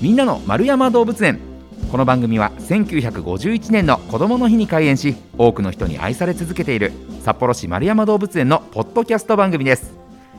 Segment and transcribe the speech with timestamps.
[0.00, 1.38] みんなの丸山動物園。
[1.92, 6.92] この番組は1951年の子どもの日に開園し多くの人に愛され続けている
[7.22, 9.92] 札幌市丸山動物園のポッドキャスト番組です。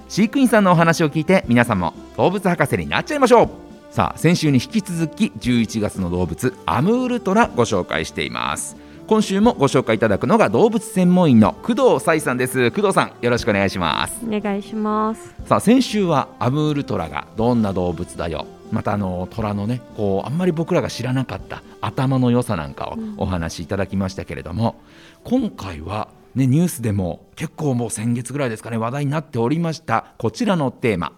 [0.10, 3.50] 飼育員さんのお話を聞いて皆さんも動物博士になっちゃいましょう。
[3.94, 8.76] さあ先週に引き続き11月の動物アムールトラご紹介しています。
[9.06, 12.72] 今週もご紹介いただくのが動物専門員の工藤彩さんです。
[12.72, 14.26] 工藤さんよろしくお願いします。
[14.26, 15.36] お願いします。
[15.46, 24.82] さあ先週はアムールトラがどんな動物だよまたあの虎のねこうあんまり僕らが知らなかった頭の良さなんかをお話しいただきましたけれども、
[25.26, 31.14] うん、今回はねニュースでも結構もう先月ぐらいですかね話題になっておりましたこちらのテーマ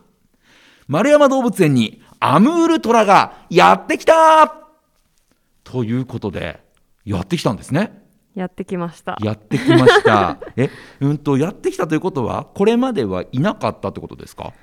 [0.87, 4.55] 丸山動物園にアムールトラがやってきた
[5.63, 6.61] ということで
[7.05, 8.01] やってきたんですね。
[8.35, 9.17] やってきました。
[9.21, 10.39] やってきました。
[10.57, 10.69] え、
[11.01, 14.53] うんとやってきたということはこれまではいなかったってことですか？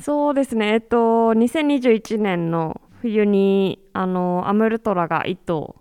[0.00, 0.72] そうですね。
[0.72, 5.76] えっと2021年の冬にあのアムルトラが1頭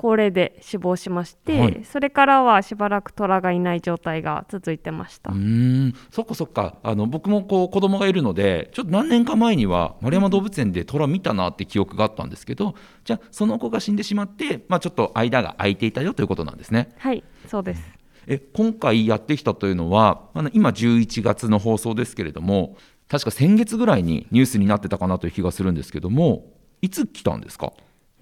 [0.00, 5.30] 高齢で死亡しまして、はい、それからはしばらく虎がいない状態が続いてました。
[5.30, 5.94] うん。
[6.10, 6.78] そっかそっか。
[6.82, 16.94] あの僕もこう子供がいるのでちょっと何年か前には丸山動物園で虎見たなって記憶があったんですけどじゃあその子が死んでしまって、まあ、ちょっと間が空いていたよということなんですね。
[16.96, 17.82] はいそうです。
[18.26, 22.76] え今回やってきたというのはあの今11月の放送ですけれども
[23.10, 26.44] 確か先月ぐらいにニュースになってたかなという気がするんですけども
[26.80, 27.72] いつ来たんですか？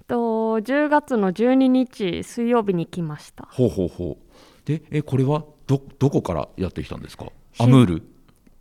[0.07, 3.47] と10月の12日水曜日に来ました。
[3.51, 4.67] ほうほうほう。
[4.67, 7.27] でえこれはどどこからやってきたんですか？
[7.59, 8.03] アムール？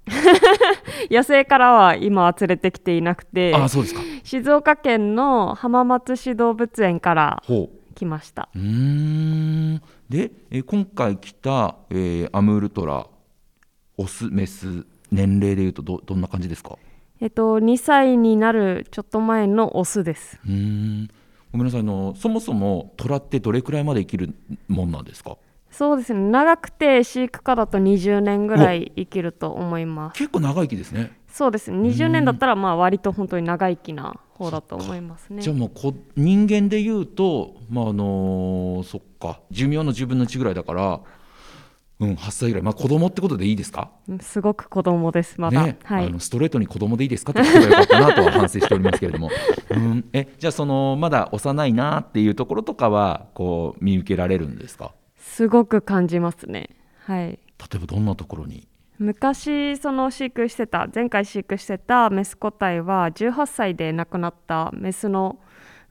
[1.11, 4.01] 野生からは今は連れてきていなくてあそうですか。
[4.25, 7.43] 静岡県の浜松市動物園から
[7.95, 8.49] 来ました。
[8.55, 9.83] うん。
[10.09, 13.07] でえ今回来た、えー、アムールトラ
[13.97, 16.77] オスメス年齢でいうとどどんな感じですか？
[17.21, 20.39] えっと2歳になるちょっと前のオスです。
[20.47, 21.09] うん。
[21.53, 21.83] ごめんなさい。
[21.83, 24.35] のそもそも虎ってどれくらいまで生きる
[24.69, 25.37] もんなんですか？
[25.71, 26.21] そうですね。
[26.31, 30.19] 長くて飼育下だと20年ぐらい生きると思います。
[30.19, 31.13] 結構長生きですね。
[31.29, 31.89] そうですね。
[31.89, 35.43] 20年だったらまあ割と本当に長生きな方だと思いますね。
[35.43, 39.41] じゃあもうこ人間でいうとまああのー、そっか。
[39.51, 41.01] 寿命の10分の1ぐらいだから
[42.01, 43.91] うん、8歳ぐらい、まあ、子供ってことでいいですか？
[44.21, 49.31] すごく子供です、まだ、ね、はい、あのストレートに子供でいいですかって聞けばよかったなとは反省しておりますけれども、
[49.71, 54.93] うん、えじゃあそのまだ幼いなっていうところとかはこう見受けられるんですか？
[55.17, 56.71] すごく感じますね。
[57.05, 57.27] はい。
[57.31, 57.39] 例
[57.75, 58.69] えばどんなところに？
[59.01, 65.39] 昔その飼育してた前回飼育してたメス個体は18歳で亡くなったメスの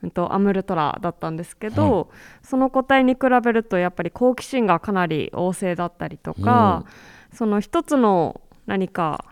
[0.04, 2.06] うんと、アムルトラだったんですけど、はい、
[2.44, 6.86] その個体に比べるとやっぱり好奇心がかなり旺盛だったりとか、
[7.34, 9.26] その一つの何か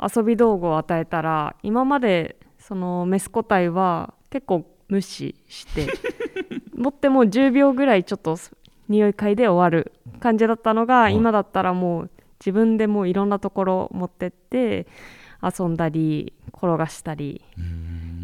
[0.00, 5.86] 遊び道具を与えたら今までそのメス個体は結構無視して
[6.74, 8.36] 持っても10秒ぐらいちょっと
[8.88, 12.10] 匂い嗅いで終わる感じだったのが、はい、今だったらもう
[12.40, 14.86] 自分でもういろんなところ持ってって
[15.42, 17.42] 遊んだり転がしたり。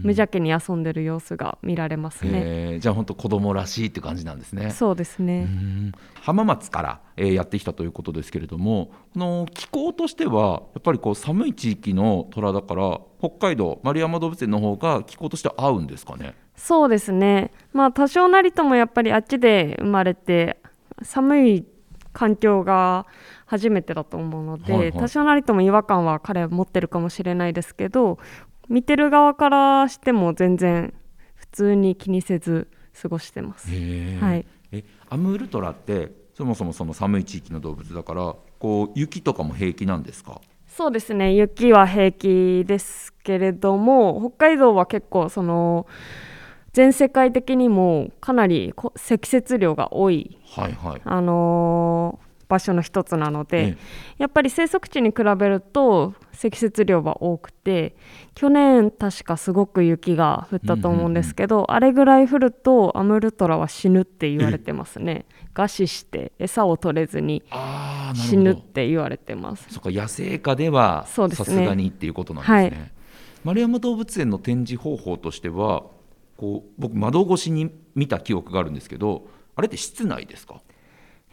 [0.02, 2.78] 無邪気に遊んでる様子が見られますね。
[2.80, 4.70] じゃあ本当子供らしいって感じなんですね。
[4.70, 5.48] そうですね。
[6.20, 16.34] 浜松から、えー、やってきたということですけれども、この気候としてはやっぱりこう寒い地域の虎だから北海道丸山動物園の方が気候として合うんですかね？
[16.56, 17.52] そうですね。
[17.72, 20.58] まあ多少なりともやっぱりあっちで生まれて
[21.02, 21.64] 寒い
[22.12, 23.06] 環境が
[23.44, 28.18] 初めてだと思うので、はいはい、多少なりとも違和感は彼は持ってるかもしれないですけど
[28.68, 30.94] 見てる側からしても全然
[31.34, 32.68] 普通に気にせず
[33.00, 33.68] 過ごしてます。
[33.68, 33.74] は
[34.36, 40.40] い、えアムールトラってそもそもその寒い地域の動物だからこう雪とかも平気なんですか？
[40.68, 41.34] そうですね。
[41.34, 45.86] 雪は平気ですけれども北海道は結構その
[46.72, 53.76] 全世界的にもかなり積雪量が多い、はいはい、あの場所の一つなので、
[54.18, 57.96] やっぱり生息地に比べると積雪量は多くて
[58.34, 65.26] 去年確かすごく雪が降ったと思うんですけど、あれぐらい降るとアムルトラは死ぬって言われてますね。
[65.54, 67.42] 餓死して餌を取れずに
[68.14, 69.66] 死ぬって言われてます。
[69.70, 72.92] そか野生下ではさすがにっていうことなんですね、はい、
[73.42, 75.84] 丸山動物園の展示方法としては
[76.36, 80.60] こう僕窓越しに見た記憶があるんですけどあれって室内ですか？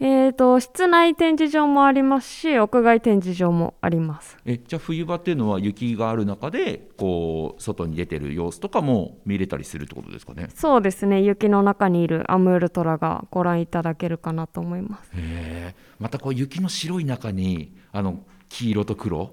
[0.06, 10.50] えーと、室内展示場もありますし屋外展示場もありますえじゃあ冬場っていうのは雪がある中でこう外に出てる様子とかも見れたりするってことですかね？
[10.54, 18.20] そうですね雪の中にいるアムールトラがご覧いただけるかなと思いますへまたこう雪の白い中にあの
[18.50, 19.32] 黄色と黒？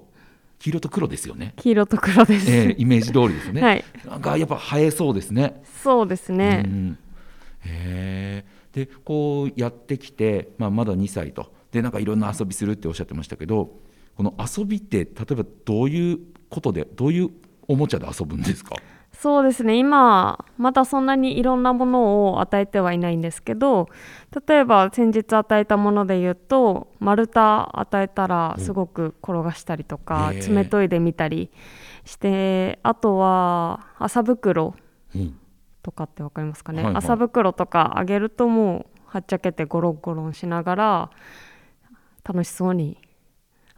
[0.59, 1.53] 黄色と黒ですよね？
[1.57, 2.49] 黄色と黒です。
[2.49, 3.59] えー、イメージ通りですよね。
[3.65, 3.83] はい。
[4.07, 5.61] なんかやっぱ生えそうですね。
[5.83, 6.63] そうですね。
[6.65, 6.97] うん、
[7.65, 8.50] へえ。
[8.73, 11.51] でこうやってきて、まあ、まだ2歳と。
[11.71, 13.79] でなんかいろんな遊びするっておっしゃってましたけど
[14.17, 16.19] この遊びって例えばどういう
[16.49, 17.29] ことでどういう
[17.67, 18.75] おもちゃで遊ぶんですか？
[19.13, 19.77] そうですね。
[19.77, 23.87] 今まだそんなにいろんなものを与えてはいないんですけど
[24.47, 30.39] 例えば先日与えたもので言うと丸太与えたらすごく転がしたりとかへえ。
[30.41, 31.51] 爪研いでみたり
[32.03, 34.75] してあとは麻袋。
[35.15, 35.37] うん
[35.83, 37.03] とかって分かりますかね、はいはい。
[37.03, 41.09] 麻袋とかあげるともうはっちゃけてゴロゴロしながら
[42.23, 42.97] 楽しそうに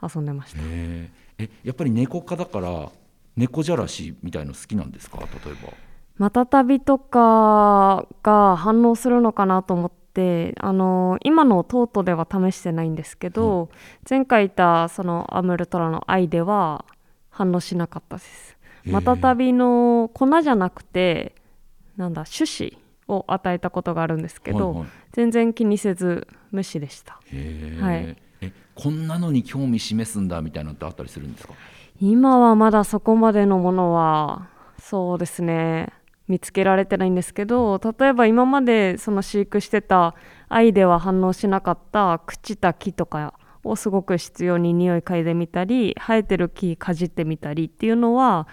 [0.01, 0.59] 遊んでました。
[0.59, 1.09] へえ
[1.39, 2.89] えやっぱり猫科だから
[3.35, 5.19] 猫じゃらしみたいの好きなんですか？
[5.19, 5.73] 例えば。
[6.17, 13.69] マタタビとかが反応するのかなと思ってあの今のトートでは試してないんですけど、
[14.07, 16.85] 前回いたそのアムルトラの愛では
[17.31, 18.57] 反応しなかったです。
[18.85, 21.33] へえマタタビの粉じゃなくて
[21.98, 24.90] なんだ種子を与えたことがあるんですけど、はいはい。
[25.12, 27.13] 全然気にせず無視でした。
[27.13, 27.19] は
[27.95, 28.18] い。
[28.42, 31.54] えこんなのに興味示すんだみたいなのってあったりするんですか？
[32.01, 34.50] 今はまだそこまでのものは
[34.80, 35.90] そうですね
[36.28, 40.16] 見つけられてないんですけど例えば今までその飼育してた
[40.50, 48.48] 愛では反応しなかった朽ちた木とかをすごく必要に匂い嗅いでみたり生えてる木かじってみたりっていうのは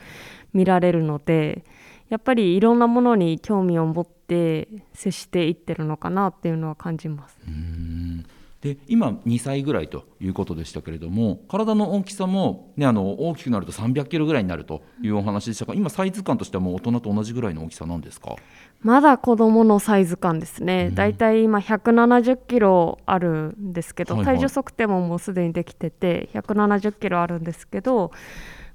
[0.52, 1.64] 見られるので
[2.10, 7.38] やっぱりいろんなものに興味を持って接していってるのかなっていうのは感じます。
[7.46, 8.26] うーん。
[8.60, 18.36] で今2歳ぐらいということでしたけれども体の大きさも、ね、あの大きくなると300キロぐらいになるというお話でしたが今サイズ感としてはもう大人と同じぐらいの大きさなんですか？
[18.82, 24.36] まだ子供のサイズ感ですね、だいたい今170キロあるんですけど、はいはい。
[24.36, 28.10] 体重測定ももうすでにできてて170キロあるんですけど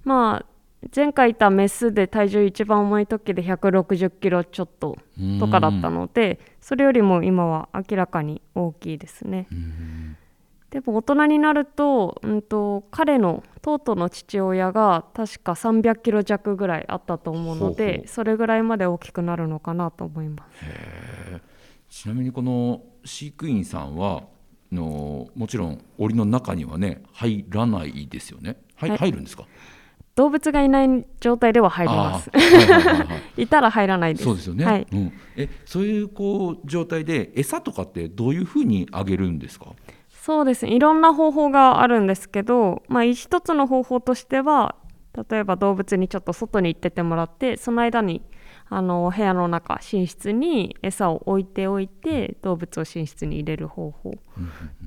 [0.04, 0.55] まあ
[0.94, 4.98] 前回いたメスで体重一番重い時で160キロちょっと
[5.40, 9.48] とかだったのでそれよりも今は明らかに大きいですね。
[10.70, 20.46] でも大人になると,、うん、と彼のトートの父親が確か300キロ弱ぐらいあったと思うのでそれぐらいまで大きくなるのかなと思いま
[21.90, 22.02] す。
[22.04, 24.24] ちなみにこの飼育員さんは
[24.72, 28.98] のもちろん檻の中にはね入らないですよね、はいはい。
[29.00, 29.46] 入るんですか？
[30.16, 32.32] 動物がいない状態では入ります。
[33.36, 34.24] いたら入らないです。
[34.24, 34.88] そうですよね、はい。
[34.92, 39.68] うん、えそういうこう状態で餌とかってどういうふうにあげるんですか？
[40.10, 40.66] そうです。
[40.66, 40.74] ね。
[40.74, 44.76] いろんな方法があるんですけど、まあ一つの方法としては、
[45.30, 48.22] 例えば動物にちょっと外に行っててもらって、その間に
[48.70, 54.14] あの部屋の中寝室に餌を置いておいて動物を寝室に入れる方法。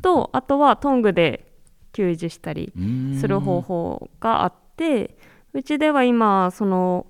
[0.01, 1.53] と、あとはトングで
[1.93, 2.73] 給餌したり
[3.21, 5.17] する方法があって
[5.53, 7.07] うちでは今その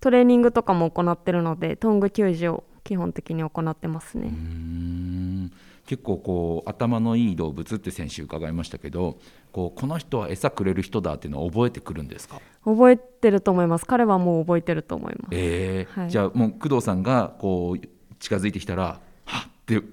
[0.00, 4.32] トレーニングとかも行ってるのでトング給餌を基本的に行ってますね。
[5.86, 9.18] 結構こう頭のいい動物って先週伺いましたけど
[9.50, 13.86] こうこの人は餌くれる人だっていうのは覚えてくるんですか、覚えてると思います。
[13.86, 15.28] 彼はもう覚えてると思います。
[15.32, 16.10] えーはい。
[16.10, 17.86] じゃあもう工藤さんがこう
[18.20, 19.86] 近づいてきたらはっって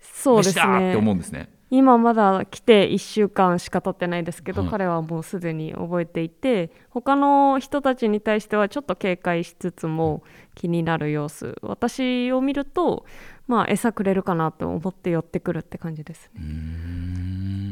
[0.00, 1.48] そうです飯だってね思うんですね。
[1.70, 4.70] 今まだ来て1週間しか経ってないですけど、はい。
[4.70, 10.22] 彼はもうすでに覚えていて他の人たちに対してはちょっと警戒しつつも
[10.54, 11.56] 気になる様子。
[11.62, 13.06] 私を見ると
[13.46, 16.40] まあ餌くれるかなと思って寄ってくるって感じですね。
[16.40, 17.70] うーん。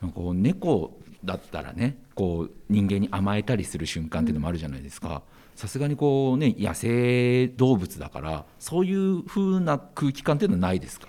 [0.00, 5.22] なんかこう猫だったらねこう人間に甘えたりする瞬間っていうのもあるじゃないですか。
[5.54, 11.08] さすがにこうね野生動物だからそういう風な空気感っていうのはないですか？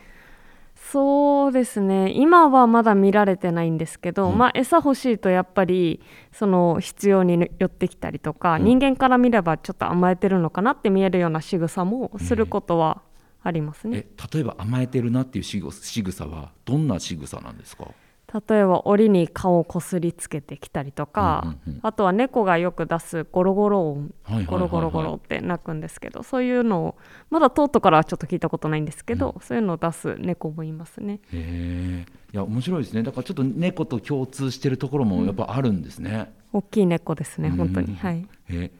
[0.91, 2.11] そうですね。
[2.15, 4.37] 今はまだ見られてないんですけど、うん。
[4.37, 8.63] まあ餌欲しいとやっぱりその必要に寄ってきたりとか、うん。
[8.63, 13.03] 人間から見ればちょっと甘えてるのかなって見えるような仕草もすることは
[13.43, 17.85] ありますね、え例えば甘えてるなっていう仕草仕草はどんな仕草なんですか？
[18.31, 21.79] 例えば檻に顔をこすりつけてきたりとか、うんうんうん。
[21.81, 24.45] あとは猫がよく出すゴロゴロ音はいはいはいはい。
[24.45, 26.95] ゴロゴロゴロって鳴くんですけどそういうのを
[27.31, 31.21] まだトートからはちょっと聞いたことないんですけど、そういうのを出す猫もいますね。
[31.33, 33.01] へえいや面白いですね。
[33.01, 36.31] だからちょっと猫と共通してるところもやっぱあるんですね。
[36.53, 37.95] 大きい猫ですね本当うんに。
[37.95, 38.27] はい。
[38.49, 38.71] え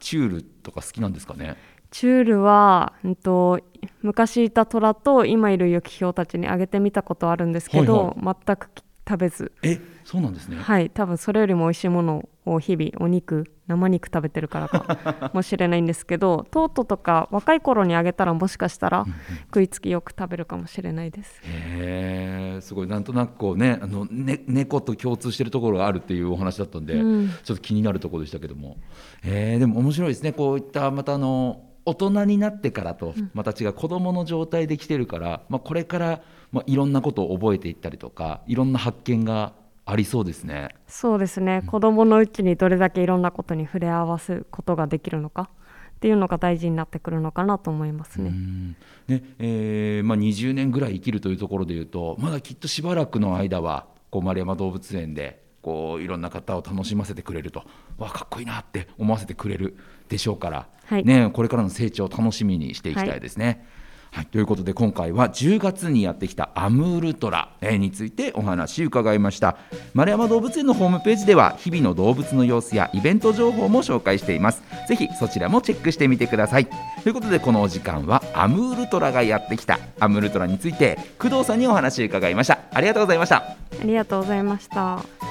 [0.00, 1.56] チュールとか好きなんですかね？
[1.90, 3.60] チュールは、うん、と
[4.02, 8.68] 昔いた虎と今いるユキヒョウたちにあげてみたことあるんですけど、全く
[9.06, 9.52] 食べず。
[9.62, 10.56] えそうなんですね。
[10.56, 19.06] はい多分それよりも美味しいものを日々お肉生肉食べてるからか もしれないんですけどトートとか若い頃にあげたらもしかしたら
[19.46, 21.40] 食いつきよく食べるかもしれないです。
[21.42, 22.86] へええすごい。
[22.86, 27.30] なんとなくこうねあのね猫と共通してるところがあるっていうお話だったんで、うん。
[27.42, 28.76] ちょっと気になるところでしたけども、
[29.24, 30.32] えーでも面白いですね。
[30.32, 36.22] こういったまたあの大人になってからとまた違う子供の状態で来てるから、まあ、これから、
[36.52, 39.52] まあ、いろんなことを覚えていったりとかいろんな発見が
[39.86, 40.70] ありそうですね。
[40.88, 45.50] そうですね、子供のうちにどれだけいろんなことに触れ合わすことができるのか
[45.96, 48.30] っていうのが大事になってくるのかなと思いますね。
[48.30, 48.76] うん
[49.08, 57.64] ねえーまあ、20年ぐらい生きるというところでいうとまだきっとしばらくの間はこう丸山動物園でこういろんな方を楽しませてくれると。
[57.96, 59.78] わかっこいいなって思わせてくれる
[60.10, 61.04] でしょうから、はい。
[61.04, 63.66] ね、これからの成長を楽しみにしていきたいですね。
[64.10, 64.26] はい。
[64.26, 69.56] ということで今回は10月にやってきたアムールトラえーについてお話伺いました。
[69.94, 74.62] 丸山動物園のホームページでは日々の動物の様子やイベント情報も紹介しています。
[74.86, 76.66] ぜひそちらもチェックしてみてください。
[76.66, 82.58] ということでこのお時間はアムールトラがやってきたアムールトラについて工藤さんにお話を伺いました。
[82.72, 83.36] ありがとうございました。
[83.36, 85.23] ありがとうございました。